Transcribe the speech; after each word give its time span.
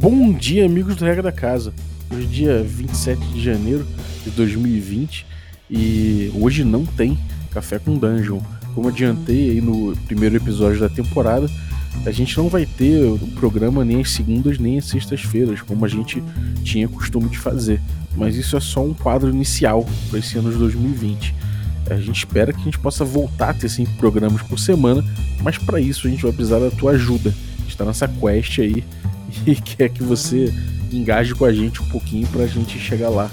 Bom 0.00 0.32
dia, 0.32 0.64
amigos 0.64 0.96
do 0.96 1.04
Regra 1.04 1.24
da 1.24 1.30
Casa. 1.30 1.74
Hoje 2.10 2.24
é 2.24 2.26
dia 2.26 2.62
27 2.62 3.20
de 3.34 3.44
janeiro 3.44 3.86
de 4.24 4.30
2020 4.30 5.26
e 5.68 6.32
hoje 6.40 6.64
não 6.64 6.86
tem 6.86 7.18
Café 7.50 7.78
com 7.78 7.98
Dungeon. 7.98 8.40
Como 8.74 8.88
adiantei 8.88 9.50
aí 9.50 9.60
no 9.60 9.94
primeiro 10.06 10.36
episódio 10.36 10.80
da 10.80 10.88
temporada, 10.88 11.50
a 12.06 12.10
gente 12.10 12.34
não 12.38 12.48
vai 12.48 12.64
ter 12.64 13.04
o 13.04 13.18
programa 13.38 13.84
nem 13.84 14.00
às 14.00 14.12
segundas 14.12 14.58
nem 14.58 14.78
às 14.78 14.86
sextas-feiras, 14.86 15.60
como 15.60 15.84
a 15.84 15.88
gente 15.88 16.24
tinha 16.64 16.88
costume 16.88 17.28
de 17.28 17.38
fazer. 17.38 17.78
Mas 18.16 18.36
isso 18.36 18.56
é 18.56 18.60
só 18.60 18.82
um 18.82 18.94
quadro 18.94 19.28
inicial 19.28 19.86
para 20.08 20.18
esse 20.18 20.38
ano 20.38 20.50
de 20.50 20.56
2020. 20.56 21.34
A 21.90 21.96
gente 21.96 22.16
espera 22.16 22.54
que 22.54 22.60
a 22.62 22.64
gente 22.64 22.78
possa 22.78 23.04
voltar 23.04 23.50
a 23.50 23.54
ter 23.54 23.68
cinco 23.68 23.92
programas 23.98 24.40
por 24.40 24.58
semana, 24.58 25.04
mas 25.42 25.58
para 25.58 25.78
isso 25.78 26.06
a 26.06 26.10
gente 26.10 26.22
vai 26.22 26.32
precisar 26.32 26.58
da 26.58 26.70
tua 26.70 26.92
ajuda. 26.92 27.34
Está 27.68 27.84
nessa 27.84 28.08
quest 28.08 28.60
aí 28.60 28.82
e 29.46 29.54
quer 29.54 29.88
que 29.88 30.02
você 30.02 30.52
engaje 30.92 31.34
com 31.34 31.44
a 31.44 31.52
gente 31.52 31.82
um 31.82 31.86
pouquinho 31.86 32.26
para 32.28 32.44
a 32.44 32.48
gente 32.48 32.78
chegar 32.78 33.08
lá. 33.08 33.30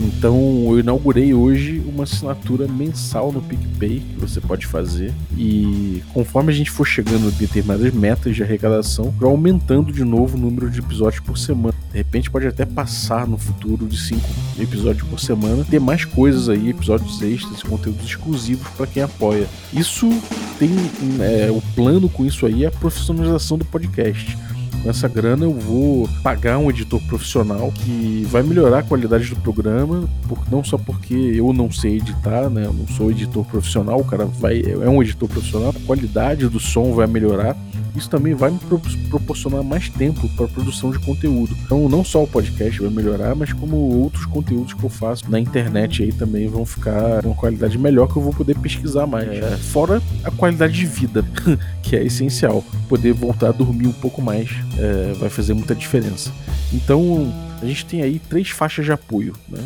Então 0.00 0.64
eu 0.68 0.80
inaugurei 0.80 1.32
hoje 1.34 1.82
uma 1.86 2.04
assinatura 2.04 2.66
mensal 2.66 3.30
no 3.30 3.40
PicPay 3.40 4.00
que 4.00 4.20
você 4.20 4.40
pode 4.40 4.66
fazer. 4.66 5.12
E 5.36 6.02
conforme 6.12 6.52
a 6.52 6.54
gente 6.54 6.70
for 6.70 6.84
chegando 6.84 7.28
a 7.28 7.30
determinadas 7.30 7.92
metas 7.92 8.34
de 8.34 8.42
arrecadação, 8.42 9.10
vai 9.10 9.30
aumentando 9.30 9.92
de 9.92 10.04
novo 10.04 10.36
o 10.36 10.40
número 10.40 10.70
de 10.70 10.80
episódios 10.80 11.20
por 11.20 11.38
semana. 11.38 11.74
De 11.90 11.98
repente 11.98 12.30
pode 12.30 12.46
até 12.46 12.64
passar 12.64 13.26
no 13.26 13.38
futuro 13.38 13.86
de 13.86 13.98
5 13.98 14.20
episódios 14.58 15.06
por 15.08 15.20
semana. 15.20 15.64
Ter 15.64 15.80
mais 15.80 16.04
coisas 16.04 16.48
aí, 16.48 16.70
episódios 16.70 17.20
extras, 17.22 17.62
conteúdos 17.62 18.04
exclusivos 18.04 18.66
para 18.68 18.86
quem 18.86 19.02
apoia. 19.02 19.46
Isso 19.72 20.08
tem. 20.58 20.70
É, 21.20 21.50
o 21.50 21.62
plano 21.74 22.08
com 22.08 22.24
isso 22.24 22.46
aí 22.46 22.64
é 22.64 22.68
a 22.68 22.70
profissionalização 22.70 23.58
do 23.58 23.64
podcast. 23.64 24.36
Com 24.82 24.90
essa 24.90 25.06
grana 25.06 25.44
eu 25.44 25.52
vou 25.52 26.08
pagar 26.24 26.58
um 26.58 26.68
editor 26.68 27.00
profissional 27.02 27.70
que 27.70 28.26
vai 28.28 28.42
melhorar 28.42 28.80
a 28.80 28.82
qualidade 28.82 29.28
do 29.28 29.36
programa, 29.36 30.08
por, 30.28 30.38
não 30.50 30.64
só 30.64 30.76
porque 30.76 31.14
eu 31.14 31.52
não 31.52 31.70
sei 31.70 31.98
editar, 31.98 32.50
né? 32.50 32.66
Eu 32.66 32.72
não 32.72 32.88
sou 32.88 33.10
editor 33.10 33.44
profissional, 33.44 34.00
o 34.00 34.04
cara 34.04 34.24
vai 34.24 34.60
é 34.60 34.88
um 34.88 35.00
editor 35.00 35.28
profissional, 35.28 35.70
a 35.70 35.86
qualidade 35.86 36.48
do 36.48 36.58
som 36.58 36.94
vai 36.94 37.06
melhorar 37.06 37.56
isso 37.94 38.08
também 38.08 38.34
vai 38.34 38.50
me 38.50 38.58
proporcionar 39.08 39.62
mais 39.62 39.88
tempo 39.88 40.28
para 40.30 40.48
produção 40.48 40.90
de 40.90 40.98
conteúdo. 40.98 41.56
Então, 41.64 41.88
não 41.88 42.04
só 42.04 42.22
o 42.22 42.26
podcast 42.26 42.80
vai 42.80 42.90
melhorar, 42.90 43.34
mas 43.34 43.52
como 43.52 43.76
outros 43.76 44.24
conteúdos 44.26 44.72
que 44.72 44.82
eu 44.82 44.88
faço 44.88 45.30
na 45.30 45.38
internet 45.38 46.02
aí 46.02 46.12
também 46.12 46.48
vão 46.48 46.64
ficar 46.64 47.22
com 47.22 47.28
uma 47.28 47.34
qualidade 47.34 47.76
melhor 47.78 48.06
que 48.08 48.16
eu 48.16 48.22
vou 48.22 48.32
poder 48.32 48.58
pesquisar 48.58 49.06
mais. 49.06 49.28
É, 49.28 49.56
fora 49.56 50.02
a 50.24 50.30
qualidade 50.30 50.72
de 50.72 50.86
vida, 50.86 51.24
que 51.82 51.96
é 51.96 52.04
essencial. 52.04 52.64
Poder 52.88 53.12
voltar 53.12 53.48
a 53.48 53.52
dormir 53.52 53.86
um 53.86 53.92
pouco 53.92 54.22
mais 54.22 54.50
é, 54.78 55.12
vai 55.14 55.28
fazer 55.28 55.54
muita 55.54 55.74
diferença. 55.74 56.32
Então, 56.72 57.32
a 57.60 57.66
gente 57.66 57.84
tem 57.84 58.02
aí 58.02 58.18
três 58.18 58.48
faixas 58.50 58.84
de 58.84 58.92
apoio, 58.92 59.34
né? 59.48 59.60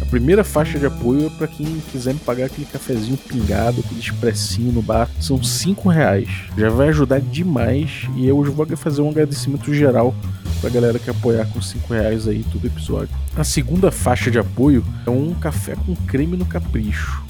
A 0.00 0.04
primeira 0.06 0.44
faixa 0.44 0.78
de 0.78 0.86
apoio 0.86 1.26
é 1.26 1.30
para 1.30 1.48
quem 1.48 1.80
quiser 1.90 2.14
me 2.14 2.20
pagar 2.20 2.46
aquele 2.46 2.66
cafezinho 2.66 3.16
pingado, 3.16 3.80
aquele 3.80 4.00
expressinho 4.00 4.72
no 4.72 4.80
bar. 4.80 5.10
São 5.20 5.42
5 5.42 5.88
reais. 5.88 6.28
Já 6.56 6.70
vai 6.70 6.88
ajudar 6.88 7.20
demais 7.20 8.08
e 8.16 8.26
eu 8.26 8.42
vou 8.42 8.66
fazer 8.76 9.02
um 9.02 9.10
agradecimento 9.10 9.74
geral 9.74 10.14
pra 10.60 10.70
galera 10.70 10.98
que 10.98 11.10
apoiar 11.10 11.46
com 11.46 11.60
5 11.60 11.92
reais 11.92 12.28
aí 12.28 12.44
todo 12.50 12.66
episódio. 12.66 13.14
A 13.36 13.44
segunda 13.44 13.90
faixa 13.90 14.30
de 14.30 14.38
apoio 14.38 14.84
é 15.06 15.10
um 15.10 15.34
café 15.34 15.74
com 15.74 15.94
creme 16.06 16.36
no 16.36 16.46
capricho. 16.46 17.22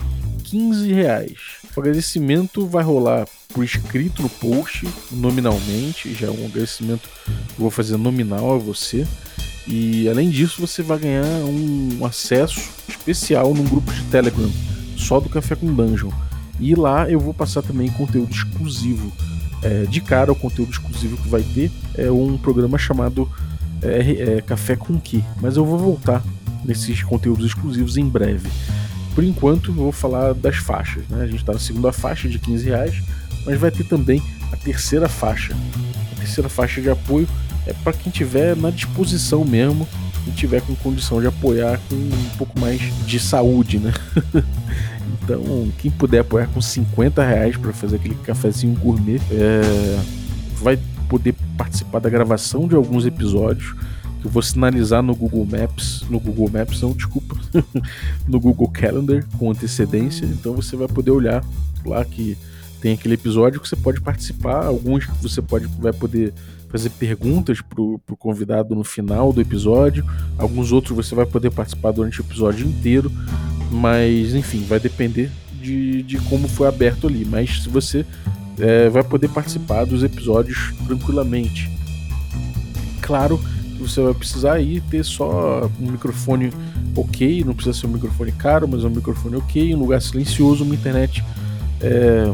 15 0.44 0.92
reais. 0.92 1.38
O 1.76 1.80
agradecimento 1.80 2.66
vai 2.66 2.82
rolar 2.82 3.26
por 3.52 3.64
escrito 3.64 4.22
no 4.22 4.28
post, 4.28 4.88
nominalmente. 5.12 6.14
Já 6.14 6.28
é 6.28 6.30
um 6.30 6.46
agradecimento 6.46 7.08
que 7.24 7.30
eu 7.30 7.58
vou 7.58 7.70
fazer 7.70 7.96
nominal 7.96 8.54
a 8.54 8.58
você. 8.58 9.06
E 9.68 10.08
além 10.08 10.30
disso, 10.30 10.60
você 10.60 10.82
vai 10.82 10.98
ganhar 10.98 11.24
um 11.24 12.04
acesso 12.06 12.58
especial 12.88 13.52
num 13.52 13.64
grupo 13.64 13.92
de 13.92 14.02
Telegram, 14.04 14.50
só 14.96 15.20
do 15.20 15.28
Café 15.28 15.54
com 15.54 15.72
Dungeon. 15.72 16.10
E 16.58 16.74
lá 16.74 17.08
eu 17.08 17.20
vou 17.20 17.34
passar 17.34 17.62
também 17.62 17.90
conteúdo 17.90 18.32
exclusivo. 18.32 19.12
É, 19.62 19.84
de 19.84 20.00
cara, 20.00 20.32
o 20.32 20.36
conteúdo 20.36 20.72
exclusivo 20.72 21.16
que 21.18 21.28
vai 21.28 21.42
ter 21.42 21.70
é 21.94 22.10
um 22.10 22.38
programa 22.38 22.78
chamado 22.78 23.30
é, 23.82 24.36
é, 24.36 24.40
Café 24.40 24.74
com 24.74 24.98
Que. 24.98 25.22
Mas 25.40 25.56
eu 25.56 25.64
vou 25.64 25.78
voltar 25.78 26.22
nesses 26.64 27.02
conteúdos 27.02 27.44
exclusivos 27.44 27.96
em 27.98 28.08
breve. 28.08 28.48
Por 29.14 29.22
enquanto, 29.22 29.70
eu 29.70 29.74
vou 29.74 29.92
falar 29.92 30.32
das 30.32 30.56
faixas. 30.56 31.06
Né? 31.08 31.22
A 31.22 31.26
gente 31.26 31.40
está 31.40 31.52
na 31.52 31.58
segunda 31.58 31.92
faixa 31.92 32.28
de 32.28 32.38
15 32.38 32.64
reais, 32.64 33.02
mas 33.44 33.58
vai 33.58 33.70
ter 33.70 33.84
também 33.84 34.22
a 34.50 34.56
terceira 34.56 35.08
faixa. 35.08 35.54
A 36.12 36.20
terceira 36.20 36.48
faixa 36.48 36.80
de 36.80 36.88
apoio 36.88 37.28
é 37.68 37.74
para 37.84 37.92
quem 37.92 38.10
tiver 38.10 38.56
na 38.56 38.70
disposição 38.70 39.44
mesmo 39.44 39.86
e 40.26 40.30
tiver 40.30 40.62
com 40.62 40.74
condição 40.76 41.20
de 41.20 41.26
apoiar 41.26 41.78
com 41.88 41.94
um 41.94 42.36
pouco 42.36 42.58
mais 42.58 42.80
de 43.06 43.20
saúde, 43.20 43.78
né? 43.78 43.92
então, 45.22 45.70
quem 45.78 45.90
puder 45.90 46.20
apoiar 46.20 46.48
com 46.48 46.60
50 46.60 47.22
reais 47.22 47.56
para 47.56 47.72
fazer 47.72 47.96
aquele 47.96 48.14
cafezinho 48.16 48.74
gourmet, 48.74 49.20
é, 49.30 50.00
vai 50.60 50.78
poder 51.08 51.34
participar 51.56 51.98
da 51.98 52.10
gravação 52.10 52.66
de 52.66 52.74
alguns 52.74 53.06
episódios 53.06 53.74
que 54.20 54.26
eu 54.26 54.30
vou 54.30 54.42
sinalizar 54.42 55.02
no 55.02 55.14
Google 55.14 55.46
Maps, 55.46 56.04
no 56.08 56.18
Google 56.18 56.50
Maps 56.50 56.80
não, 56.80 56.92
desculpa, 56.92 57.36
no 58.26 58.40
Google 58.40 58.68
Calendar 58.68 59.24
com 59.38 59.50
antecedência, 59.50 60.26
então 60.26 60.54
você 60.54 60.76
vai 60.76 60.88
poder 60.88 61.10
olhar 61.10 61.44
lá 61.84 62.04
que 62.04 62.36
tem 62.80 62.94
aquele 62.94 63.14
episódio 63.14 63.60
que 63.60 63.68
você 63.68 63.76
pode 63.76 64.00
participar, 64.00 64.66
alguns 64.66 65.06
que 65.06 65.22
você 65.22 65.40
pode 65.40 65.66
vai 65.66 65.92
poder 65.92 66.32
fazer 66.68 66.90
perguntas 66.90 67.60
pro, 67.60 67.98
pro 68.06 68.16
convidado 68.16 68.74
no 68.74 68.84
final 68.84 69.32
do 69.32 69.40
episódio. 69.40 70.04
Alguns 70.36 70.72
outros 70.72 70.96
você 70.96 71.14
vai 71.14 71.26
poder 71.26 71.50
participar 71.50 71.92
durante 71.92 72.20
o 72.20 72.24
episódio 72.24 72.66
inteiro. 72.66 73.10
Mas, 73.70 74.34
enfim, 74.34 74.64
vai 74.68 74.80
depender 74.80 75.30
de, 75.60 76.02
de 76.02 76.18
como 76.18 76.48
foi 76.48 76.68
aberto 76.68 77.06
ali. 77.06 77.24
Mas 77.24 77.62
se 77.62 77.68
você 77.68 78.04
é, 78.58 78.88
vai 78.88 79.02
poder 79.02 79.28
participar 79.28 79.84
dos 79.84 80.02
episódios 80.02 80.72
tranquilamente. 80.86 81.70
Claro 83.00 83.38
que 83.76 83.82
você 83.82 84.00
vai 84.00 84.14
precisar 84.14 84.54
aí 84.54 84.80
ter 84.80 85.04
só 85.04 85.70
um 85.80 85.92
microfone 85.92 86.52
ok, 86.96 87.44
não 87.44 87.54
precisa 87.54 87.78
ser 87.78 87.86
um 87.86 87.90
microfone 87.90 88.32
caro, 88.32 88.66
mas 88.66 88.84
um 88.84 88.90
microfone 88.90 89.36
ok, 89.36 89.74
um 89.74 89.78
lugar 89.78 90.02
silencioso, 90.02 90.64
uma 90.64 90.74
internet, 90.74 91.24
é, 91.80 92.32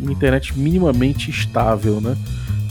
uma 0.00 0.12
internet 0.12 0.56
minimamente 0.58 1.30
estável, 1.30 2.00
né? 2.00 2.16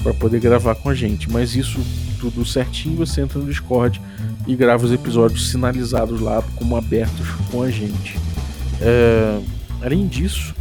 Para 0.02 0.14
poder 0.14 0.40
gravar 0.40 0.76
com 0.76 0.90
a 0.90 0.96
gente. 0.96 1.30
Mas 1.32 1.56
isso 1.56 1.80
tudo 2.20 2.46
certinho, 2.46 2.98
você 2.98 3.22
entra 3.22 3.40
no 3.40 3.46
Discord 3.46 4.02
e 4.48 4.56
grava 4.56 4.86
os 4.86 4.92
episódios 4.92 5.50
sinalizados 5.50 6.22
lá 6.22 6.44
como 6.56 6.76
abertos 6.76 7.28
com 7.50 7.64
a 7.64 7.72
gente. 7.72 8.18
É, 8.80 9.40
além 9.82 10.08
disso, 10.08 10.54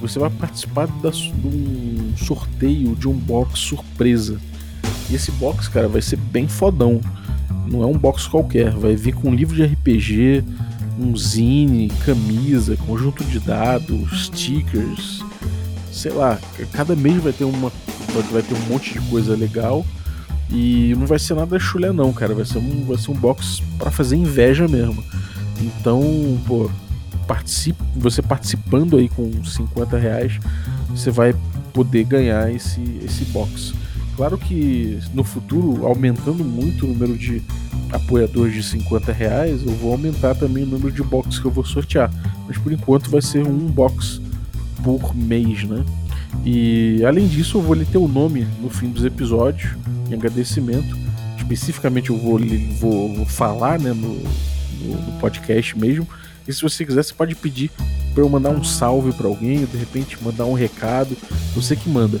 você 0.00 0.18
vai 0.18 0.30
participar 0.30 0.86
da, 0.86 1.10
de 1.10 1.32
um 1.44 2.16
sorteio 2.16 2.94
de 2.94 3.08
um 3.08 3.12
box 3.14 3.58
surpresa. 3.58 4.38
E 5.10 5.14
esse 5.14 5.30
box, 5.32 5.68
cara, 5.68 5.88
vai 5.88 6.02
ser 6.02 6.16
bem 6.16 6.46
fodão. 6.46 7.00
Não 7.70 7.82
é 7.82 7.86
um 7.86 7.98
box 7.98 8.26
qualquer, 8.26 8.70
vai 8.70 8.96
vir 8.96 9.14
com 9.14 9.28
um 9.28 9.34
livro 9.34 9.54
de 9.54 9.64
RPG, 9.64 10.44
um 10.98 11.16
zine, 11.16 11.90
camisa, 12.04 12.76
conjunto 12.76 13.24
de 13.24 13.38
dados, 13.38 14.26
stickers, 14.26 15.17
sei 15.98 16.12
lá, 16.12 16.38
cada 16.72 16.94
mês 16.94 17.22
vai 17.22 17.32
ter 17.32 17.44
uma 17.44 17.72
vai 18.32 18.42
ter 18.42 18.54
um 18.54 18.72
monte 18.72 18.94
de 18.94 19.00
coisa 19.08 19.36
legal 19.36 19.84
e 20.50 20.94
não 20.96 21.06
vai 21.06 21.18
ser 21.18 21.34
nada 21.34 21.58
chulé 21.58 21.92
não, 21.92 22.12
cara, 22.12 22.34
vai 22.34 22.44
ser 22.44 22.58
um 22.58 22.84
vai 22.84 22.96
ser 22.96 23.10
um 23.10 23.14
box 23.14 23.60
para 23.78 23.90
fazer 23.90 24.16
inveja 24.16 24.66
mesmo. 24.66 25.02
Então, 25.60 26.00
pô, 26.46 26.70
participe, 27.26 27.82
você 27.96 28.22
participando 28.22 28.96
aí 28.96 29.08
com 29.08 29.44
50 29.44 29.98
reais, 29.98 30.38
você 30.88 31.10
vai 31.10 31.34
poder 31.72 32.04
ganhar 32.04 32.52
esse 32.52 32.80
esse 33.04 33.24
box. 33.26 33.74
Claro 34.16 34.38
que 34.38 34.98
no 35.14 35.22
futuro, 35.22 35.86
aumentando 35.86 36.44
muito 36.44 36.86
o 36.86 36.88
número 36.88 37.16
de 37.16 37.42
apoiadores 37.92 38.54
de 38.54 38.62
50 38.62 39.12
reais, 39.12 39.62
eu 39.64 39.72
vou 39.74 39.92
aumentar 39.92 40.34
também 40.34 40.64
o 40.64 40.66
número 40.66 40.90
de 40.90 41.02
boxes 41.02 41.38
que 41.38 41.46
eu 41.46 41.50
vou 41.50 41.64
sortear. 41.64 42.10
Mas 42.46 42.58
por 42.58 42.72
enquanto 42.72 43.10
vai 43.10 43.22
ser 43.22 43.46
um 43.46 43.66
box 43.66 44.20
por 44.82 45.14
mês, 45.14 45.64
né? 45.64 45.84
E 46.44 47.04
além 47.04 47.26
disso, 47.26 47.58
eu 47.58 47.62
vou 47.62 47.74
ler 47.74 47.86
teu 47.86 48.06
nome 48.06 48.46
no 48.60 48.70
fim 48.70 48.88
dos 48.88 49.04
episódios, 49.04 49.72
em 50.10 50.14
agradecimento. 50.14 50.96
Especificamente, 51.36 52.10
eu 52.10 52.18
vou, 52.18 52.38
vou, 52.78 53.14
vou 53.14 53.26
falar 53.26 53.78
né, 53.78 53.92
no, 53.92 54.14
no, 54.14 55.02
no, 55.06 55.20
podcast 55.20 55.78
mesmo. 55.78 56.06
E 56.46 56.52
se 56.52 56.62
você 56.62 56.84
quiser, 56.84 57.02
você 57.02 57.14
pode 57.14 57.34
pedir 57.34 57.70
para 58.12 58.22
eu 58.22 58.28
mandar 58.28 58.50
um 58.50 58.64
salve 58.64 59.12
para 59.12 59.26
alguém, 59.26 59.60
ou 59.60 59.66
de 59.66 59.76
repente 59.76 60.22
mandar 60.22 60.44
um 60.44 60.54
recado. 60.54 61.16
Você 61.54 61.74
que 61.74 61.88
manda. 61.88 62.20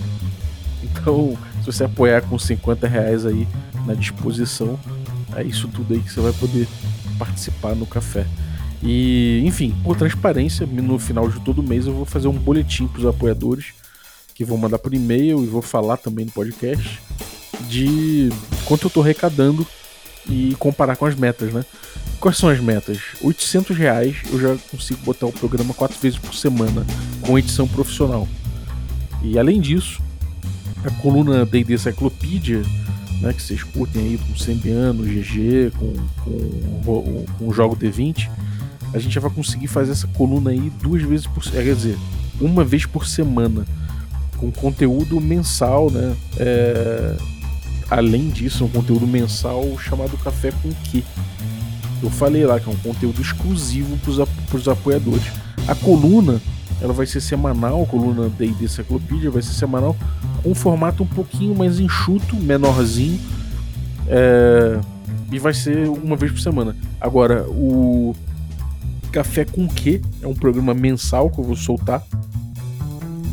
Então, 0.82 1.36
se 1.60 1.66
você 1.66 1.84
apoiar 1.84 2.22
com 2.22 2.38
50 2.38 2.86
reais 2.86 3.26
aí 3.26 3.46
na 3.86 3.94
disposição, 3.94 4.78
é 5.36 5.42
isso 5.42 5.68
tudo 5.68 5.94
aí 5.94 6.00
que 6.00 6.12
você 6.12 6.20
vai 6.20 6.32
poder 6.32 6.66
participar 7.18 7.74
no 7.74 7.86
café. 7.86 8.26
E, 8.82 9.42
enfim, 9.44 9.74
por 9.82 9.96
transparência, 9.96 10.66
no 10.66 10.98
final 10.98 11.28
de 11.28 11.40
todo 11.40 11.62
mês 11.62 11.86
eu 11.86 11.92
vou 11.92 12.04
fazer 12.04 12.28
um 12.28 12.32
boletim 12.32 12.86
para 12.86 13.00
os 13.00 13.06
apoiadores 13.06 13.72
que 14.34 14.44
vou 14.44 14.56
mandar 14.56 14.78
por 14.78 14.94
e-mail 14.94 15.42
e 15.42 15.46
vou 15.46 15.62
falar 15.62 15.96
também 15.96 16.24
no 16.24 16.32
podcast. 16.32 17.00
de 17.68 18.30
quanto 18.64 18.86
eu 18.86 18.90
tô 18.90 19.02
arrecadando 19.02 19.66
e 20.28 20.54
comparar 20.58 20.96
com 20.96 21.06
as 21.06 21.14
metas, 21.14 21.52
né? 21.52 21.64
Quais 22.20 22.36
são 22.36 22.48
as 22.48 22.60
metas? 22.60 22.98
800 23.22 23.76
reais 23.76 24.16
eu 24.30 24.38
já 24.38 24.56
consigo 24.70 25.00
botar 25.02 25.26
o 25.26 25.32
programa 25.32 25.74
quatro 25.74 25.98
vezes 25.98 26.18
por 26.18 26.34
semana 26.34 26.86
com 27.20 27.38
edição 27.38 27.66
profissional. 27.66 28.28
E 29.22 29.38
além 29.38 29.60
disso, 29.60 30.00
a 30.84 30.90
coluna 31.02 31.44
D&D 31.44 31.76
Cyclopedia, 31.78 32.62
né, 33.20 33.32
que 33.32 33.42
vocês 33.42 33.62
curtem 33.62 34.02
aí 34.02 34.18
com 34.18 34.36
Sembiano, 34.36 35.02
GG, 35.02 35.72
com, 35.76 35.92
com, 36.84 37.24
com 37.38 37.48
o 37.48 37.52
jogo 37.52 37.76
D20, 37.76 38.30
a 38.92 38.98
gente 38.98 39.14
já 39.14 39.20
vai 39.20 39.30
conseguir 39.30 39.66
fazer 39.66 39.92
essa 39.92 40.06
coluna 40.08 40.50
aí 40.50 40.70
duas 40.82 41.02
vezes 41.02 41.26
por 41.26 41.42
quer 41.42 41.62
dizer, 41.74 41.98
uma 42.40 42.64
vez 42.64 42.86
por 42.86 43.06
semana, 43.06 43.64
com 44.36 44.50
conteúdo 44.50 45.20
mensal, 45.20 45.90
né? 45.90 46.14
É, 46.36 47.16
além 47.90 48.28
disso, 48.30 48.64
um 48.64 48.68
conteúdo 48.68 49.06
mensal 49.06 49.64
chamado 49.78 50.16
Café 50.18 50.52
com 50.62 50.72
Que. 50.84 51.04
Eu 52.02 52.10
falei 52.10 52.46
lá 52.46 52.60
que 52.60 52.68
é 52.68 52.72
um 52.72 52.76
conteúdo 52.76 53.20
exclusivo 53.20 53.98
para 54.48 54.56
os 54.56 54.68
apoiadores. 54.68 55.24
A 55.66 55.74
coluna 55.74 56.40
ela 56.80 56.92
vai 56.92 57.06
ser 57.06 57.20
semanal, 57.20 57.82
a 57.82 57.86
coluna 57.86 58.28
D&D 58.28 58.64
Enciclopédia 58.64 59.30
vai 59.30 59.42
ser 59.42 59.52
semanal, 59.52 59.96
com 60.42 60.50
um 60.50 60.54
formato 60.54 61.02
um 61.02 61.06
pouquinho 61.06 61.54
mais 61.54 61.80
enxuto, 61.80 62.36
menorzinho, 62.36 63.18
é, 64.06 64.78
e 65.32 65.38
vai 65.38 65.52
ser 65.52 65.88
uma 65.88 66.16
vez 66.16 66.30
por 66.30 66.40
semana. 66.40 66.76
Agora, 67.00 67.44
o 67.48 68.14
Café 69.08 69.44
com 69.44 69.66
Que 69.68 70.00
é 70.22 70.26
um 70.26 70.34
programa 70.34 70.74
mensal 70.74 71.30
que 71.30 71.38
eu 71.38 71.44
vou 71.44 71.56
soltar, 71.56 72.04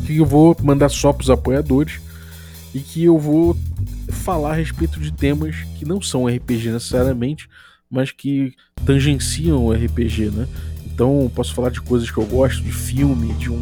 que 0.06 0.16
eu 0.16 0.26
vou 0.26 0.56
mandar 0.62 0.88
só 0.88 1.12
para 1.12 1.22
os 1.22 1.30
apoiadores 1.30 2.00
e 2.74 2.80
que 2.80 3.04
eu 3.04 3.18
vou 3.18 3.56
falar 4.10 4.52
a 4.52 4.54
respeito 4.54 5.00
de 5.00 5.12
temas 5.12 5.56
que 5.78 5.84
não 5.84 6.00
são 6.00 6.26
RPG 6.26 6.70
necessariamente, 6.70 7.48
mas 7.90 8.10
que 8.10 8.54
tangenciam 8.84 9.64
o 9.64 9.72
RPG, 9.72 10.30
né? 10.30 10.46
Então 10.86 11.30
posso 11.34 11.54
falar 11.54 11.70
de 11.70 11.80
coisas 11.80 12.10
que 12.10 12.18
eu 12.18 12.24
gosto, 12.24 12.62
de 12.62 12.72
filme, 12.72 13.32
de 13.34 13.50
um, 13.50 13.60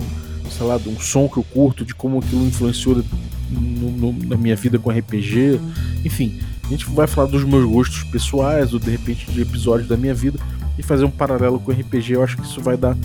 sei 0.51 0.67
lá, 0.67 0.79
de 0.79 0.89
um 0.89 0.99
som 1.01 1.29
que 1.29 1.37
eu 1.37 1.45
curto, 1.45 1.85
de 1.85 1.95
como 1.95 2.19
aquilo 2.19 2.47
influenciou 2.47 3.03
no, 3.51 3.91
no, 3.91 4.13
na 4.13 4.37
minha 4.37 4.57
vida 4.57 4.79
com 4.79 4.91
RPG, 4.91 5.61
enfim. 6.05 6.41
A 6.65 6.69
gente 6.69 6.87
vai 6.91 7.07
falar 7.07 7.29
dos 7.29 7.45
meus 7.45 7.65
gostos 7.71 8.05
pessoais, 8.05 8.73
ou 8.73 8.79
de 8.79 8.91
repente 8.91 9.31
de 9.31 9.43
episódios 9.43 9.89
da 9.89 9.97
minha 9.97 10.15
vida, 10.15 10.39
e 10.79 10.82
fazer 10.82 11.05
um 11.05 11.11
paralelo 11.11 11.61
com 11.61 11.71
o 11.71 11.75
RPG. 11.75 12.15
Eu 12.15 12.23
acho 12.23 12.37
que 12.37 12.44
isso 12.44 12.61
vai 12.61 12.76
dar 12.76 12.97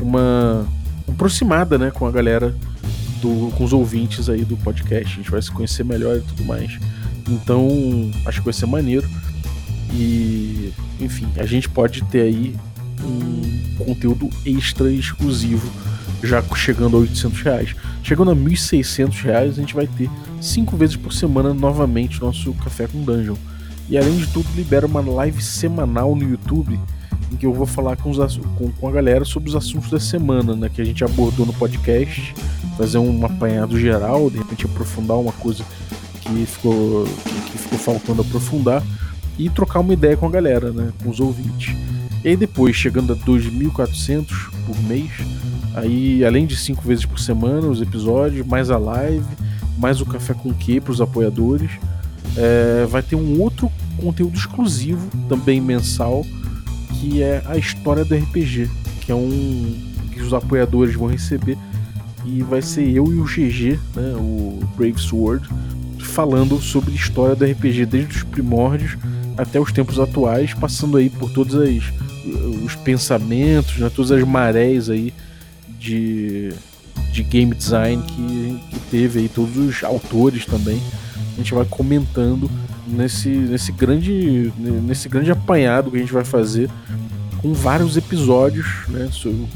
uma 0.00 0.66
aproximada, 1.08 1.78
né, 1.78 1.90
com 1.90 2.06
a 2.06 2.10
galera, 2.10 2.54
do, 3.20 3.50
com 3.56 3.64
os 3.64 3.72
ouvintes 3.72 4.28
aí 4.28 4.44
do 4.44 4.56
podcast. 4.56 5.12
A 5.12 5.16
gente 5.16 5.30
vai 5.30 5.40
se 5.40 5.50
conhecer 5.50 5.84
melhor 5.84 6.16
e 6.16 6.20
tudo 6.20 6.44
mais. 6.44 6.78
Então, 7.28 7.68
acho 8.26 8.40
que 8.40 8.44
vai 8.44 8.54
ser 8.54 8.66
maneiro. 8.66 9.08
E, 9.92 10.72
enfim, 11.00 11.28
a 11.36 11.46
gente 11.46 11.68
pode 11.68 12.02
ter 12.04 12.22
aí 12.22 12.56
um 13.02 13.84
conteúdo 13.84 14.28
extra 14.44 14.90
exclusivo, 14.90 15.70
já 16.22 16.42
chegando 16.54 16.96
a 16.96 17.00
800 17.00 17.42
reais. 17.42 17.76
Chegando 18.02 18.30
a 18.30 18.36
1.600 18.36 19.22
reais, 19.22 19.52
a 19.52 19.60
gente 19.60 19.74
vai 19.74 19.86
ter 19.86 20.10
cinco 20.40 20.76
vezes 20.76 20.96
por 20.96 21.12
semana 21.12 21.54
novamente 21.54 22.20
nosso 22.20 22.52
Café 22.54 22.86
com 22.86 23.02
Dungeon. 23.02 23.36
E 23.88 23.96
além 23.96 24.16
de 24.16 24.26
tudo, 24.26 24.46
libera 24.54 24.86
uma 24.86 25.00
live 25.00 25.42
semanal 25.42 26.14
no 26.14 26.28
YouTube 26.28 26.78
em 27.32 27.36
que 27.36 27.46
eu 27.46 27.52
vou 27.52 27.66
falar 27.66 27.96
com, 27.96 28.10
os, 28.10 28.36
com, 28.58 28.70
com, 28.70 28.88
a 28.88 28.92
galera 28.92 29.24
sobre 29.24 29.48
os 29.48 29.56
assuntos 29.56 29.90
da 29.90 30.00
semana, 30.00 30.54
né? 30.54 30.70
Que 30.72 30.80
a 30.80 30.84
gente 30.84 31.04
abordou 31.04 31.46
no 31.46 31.52
podcast, 31.52 32.34
fazer 32.76 32.98
um 32.98 33.24
apanhado 33.24 33.78
geral, 33.78 34.30
de 34.30 34.38
repente 34.38 34.66
aprofundar 34.66 35.16
uma 35.18 35.32
coisa 35.32 35.64
que 36.20 36.46
ficou, 36.46 37.04
que 37.50 37.58
ficou 37.58 37.78
faltando 37.78 38.22
aprofundar 38.22 38.82
e 39.38 39.50
trocar 39.50 39.80
uma 39.80 39.92
ideia 39.92 40.16
com 40.16 40.26
a 40.26 40.30
galera, 40.30 40.72
né? 40.72 40.92
Com 41.02 41.10
os 41.10 41.20
ouvintes. 41.20 41.74
E 42.24 42.28
aí 42.28 42.36
depois, 42.36 42.74
chegando 42.74 43.12
a 43.12 43.16
2.400 43.16 44.26
por 44.66 44.80
mês, 44.84 45.10
aí 45.74 46.24
além 46.24 46.46
de 46.46 46.56
cinco 46.56 46.82
vezes 46.82 47.04
por 47.04 47.18
semana 47.18 47.66
os 47.66 47.82
episódios, 47.82 48.46
mais 48.46 48.70
a 48.70 48.78
live, 48.78 49.26
mais 49.78 50.00
o 50.00 50.06
café 50.06 50.32
com 50.32 50.52
que 50.54 50.80
para 50.80 50.92
os 50.92 51.00
apoiadores, 51.00 51.70
é, 52.36 52.86
vai 52.86 53.02
ter 53.02 53.16
um 53.16 53.40
outro 53.40 53.70
conteúdo 53.96 54.36
exclusivo, 54.36 55.08
também 55.28 55.60
mensal, 55.60 56.24
que 57.00 57.22
é 57.22 57.42
a 57.46 57.56
história 57.56 58.04
do 58.04 58.14
RPG, 58.14 58.70
que 59.00 59.12
é 59.12 59.14
um 59.14 59.92
que 60.12 60.22
os 60.22 60.32
apoiadores 60.32 60.94
vão 60.94 61.08
receber 61.08 61.58
e 62.24 62.42
vai 62.42 62.62
ser 62.62 62.88
eu 62.88 63.04
e 63.12 63.16
o 63.16 63.24
GG, 63.24 63.78
né, 63.94 64.14
o 64.16 64.60
Brave 64.76 64.98
Sword, 64.98 65.48
falando 66.00 66.60
sobre 66.60 66.92
a 66.92 66.94
história 66.94 67.34
do 67.34 67.44
RPG 67.44 67.86
desde 67.86 68.16
os 68.16 68.22
primórdios 68.22 68.96
até 69.36 69.60
os 69.60 69.72
tempos 69.72 69.98
atuais, 69.98 70.54
passando 70.54 70.96
aí 70.96 71.10
por 71.10 71.30
todos 71.30 71.56
as, 71.56 71.82
os 72.64 72.74
pensamentos, 72.76 73.76
né, 73.78 73.90
todas 73.94 74.12
as 74.12 74.22
marés 74.22 74.88
aí 74.88 75.12
de, 75.78 76.52
de 77.12 77.22
game 77.22 77.54
design 77.54 78.02
que, 78.02 78.60
que 78.70 78.80
teve 78.90 79.20
aí, 79.20 79.28
todos 79.28 79.56
os 79.56 79.82
autores 79.82 80.46
também. 80.46 80.80
A 81.34 81.36
gente 81.38 81.52
vai 81.52 81.64
comentando 81.64 82.48
nesse, 82.86 83.28
nesse, 83.28 83.72
grande, 83.72 84.52
nesse 84.58 85.08
grande 85.08 85.30
apanhado 85.30 85.90
que 85.90 85.96
a 85.96 86.00
gente 86.00 86.12
vai 86.12 86.24
fazer 86.24 86.70
com 87.40 87.52
vários 87.52 87.96
episódios, 87.96 88.66
né, 88.88 89.10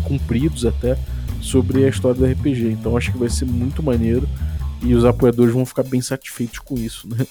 compridos 0.05 0.67
até, 0.67 0.99
sobre 1.41 1.85
a 1.85 1.89
história 1.89 2.19
do 2.19 2.27
RPG. 2.27 2.71
Então 2.71 2.97
acho 2.97 3.13
que 3.13 3.19
vai 3.19 3.29
ser 3.29 3.47
muito 3.47 3.83
maneiro 3.83 4.29
e 4.83 4.95
os 4.95 5.05
apoiadores 5.05 5.53
vão 5.53 5.65
ficar 5.65 5.83
bem 5.83 6.01
satisfeitos 6.01 6.59
com 6.59 6.75
isso, 6.75 7.09
né? 7.09 7.27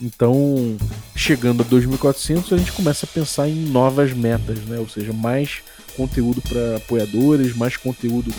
Então, 0.00 0.76
chegando 1.14 1.62
a 1.62 1.64
2400, 1.64 2.52
a 2.52 2.56
gente 2.56 2.72
começa 2.72 3.06
a 3.06 3.08
pensar 3.08 3.48
em 3.48 3.66
novas 3.66 4.12
metas, 4.12 4.58
né? 4.66 4.78
Ou 4.78 4.88
seja, 4.88 5.12
mais 5.12 5.62
conteúdo 5.96 6.42
para 6.42 6.76
apoiadores, 6.76 7.56
mais 7.56 7.76
conteúdo 7.76 8.32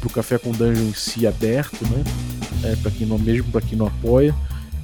para 0.00 0.08
o 0.08 0.10
Café 0.10 0.38
com 0.38 0.50
Dungeon 0.50 0.88
em 0.88 0.94
si 0.94 1.24
aberto, 1.24 1.86
né? 1.88 2.02
É, 2.64 2.76
para 2.76 2.90
quem 2.90 3.06
não 3.06 3.18
mesmo 3.18 3.50
para 3.52 3.60
quem 3.60 3.78
não 3.78 3.86
apoia 3.86 4.34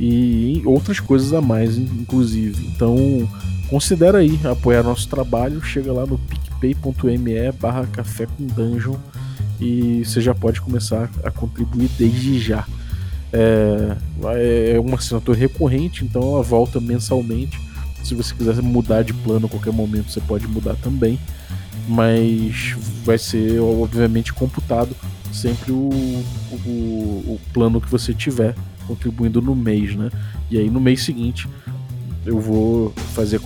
e 0.01 0.63
outras 0.65 0.99
coisas 0.99 1.35
a 1.35 1.43
mais, 1.43 1.77
inclusive. 1.77 2.67
Então, 2.75 3.29
considera 3.69 4.19
aí 4.19 4.41
apoiar 4.45 4.83
nosso 4.83 5.07
trabalho, 5.07 5.63
chega 5.63 5.93
lá 5.93 6.07
no 6.07 6.19
picpay.me 6.19 7.53
barra 7.61 7.87
café 7.87 8.27
com 8.27 8.47
dungeon 8.47 8.97
e 9.61 10.03
você 10.03 10.23
já 10.23 10.35
pode 10.35 10.63
começar 10.63 11.11
a 11.23 11.31
contribuir 11.31 11.91
desde 11.99 12.41
já. 12.41 12.67
É, 13.31 13.95
é 14.75 14.81
uma 14.81 14.97
assinatura 14.97 15.39
recorrente, 15.39 16.03
então 16.03 16.23
ela 16.23 16.43
volta 16.43 16.81
mensalmente. 16.81 17.61
Se 18.03 18.15
você 18.15 18.35
quiser 18.35 18.63
mudar 18.63 19.03
de 19.03 19.13
plano 19.13 19.45
a 19.45 19.49
qualquer 19.51 19.73
momento, 19.73 20.11
você 20.11 20.21
pode 20.23 20.49
mudar 20.49 20.77
também. 20.77 21.21
Mas 21.87 22.75
vai 23.05 23.19
ser, 23.19 23.61
obviamente, 23.61 24.33
computado 24.33 24.97
sempre 25.31 25.73
o, 25.73 25.91
o, 26.51 26.69
o 26.69 27.41
plano 27.53 27.81
que 27.81 27.91
você 27.91 28.15
tiver 28.15 28.55
contribuindo 28.91 29.41
no 29.41 29.55
mês, 29.55 29.95
né? 29.95 30.11
E 30.51 30.59
aí 30.59 30.69
no 30.69 30.81
mês 30.81 31.05
seguinte 31.05 31.49
eu 32.27 32.39
vou 32.41 32.91
fazer 33.15 33.41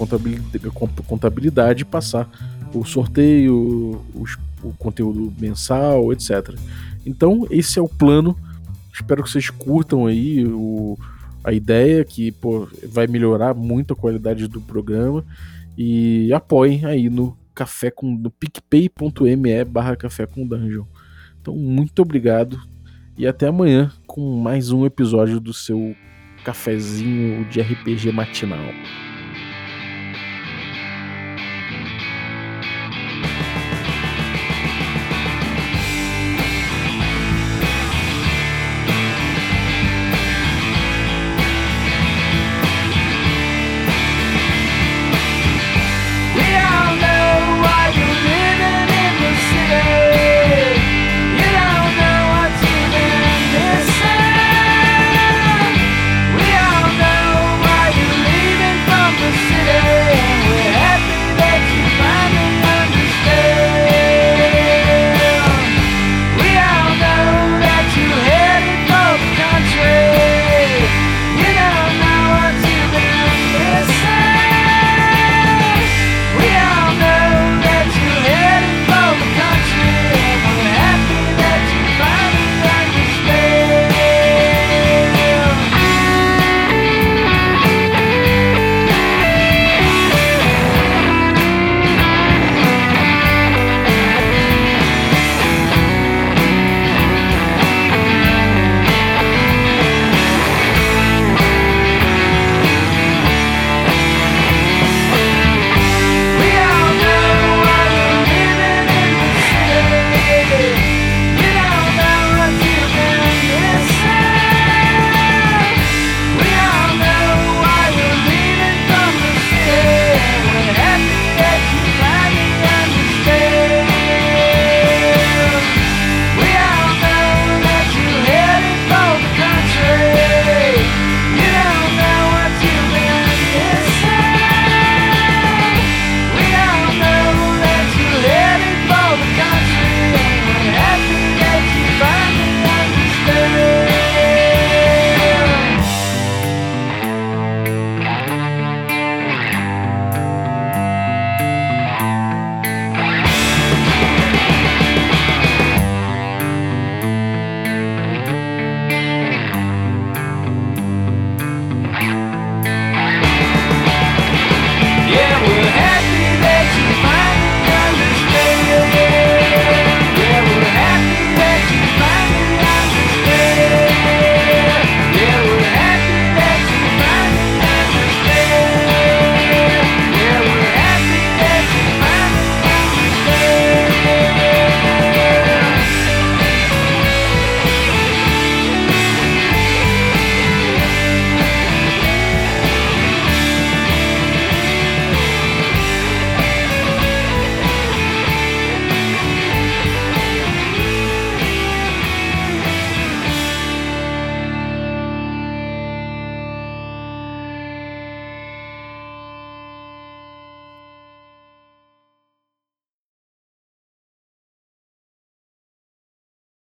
contabilidade 1.07 1.83
e 1.83 1.85
passar 1.85 2.29
o 2.75 2.85
sorteio, 2.85 4.03
os, 4.15 4.37
o 4.63 4.73
conteúdo 4.79 5.33
mensal, 5.39 6.13
etc. 6.13 6.55
Então 7.05 7.47
esse 7.51 7.79
é 7.79 7.83
o 7.83 7.89
plano 7.89 8.37
Espero 8.95 9.25
que 9.25 9.31
vocês 9.31 9.51
curtam 9.51 10.07
aí 10.07 10.47
o, 10.47 10.97
a 11.43 11.53
ideia, 11.53 12.05
que 12.05 12.31
pô, 12.31 12.69
vai 12.87 13.09
melhorar 13.09 13.53
muito 13.53 13.93
a 13.93 13.97
qualidade 13.97 14.47
do 14.47 14.61
programa. 14.61 15.25
E 15.77 16.33
apoiem 16.33 16.85
aí 16.85 17.11
no 17.11 17.37
café 17.53 17.91
com 17.91 18.09
no 18.09 18.31
picpay.me 18.31 19.65
barra 19.65 19.97
café 19.97 20.27
com 20.27 20.47
dungeon. 20.47 20.85
Então, 21.41 21.57
muito 21.57 22.01
obrigado 22.03 22.61
e 23.17 23.27
até 23.27 23.47
amanhã 23.49 23.93
com 24.07 24.39
mais 24.41 24.71
um 24.71 24.85
episódio 24.85 25.41
do 25.41 25.53
seu 25.53 25.95
cafezinho 26.45 27.45
de 27.47 27.61
RPG 27.61 28.13
matinal. 28.13 28.59